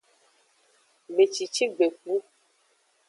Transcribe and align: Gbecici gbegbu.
Gbecici 1.11 1.63
gbegbu. 1.71 2.15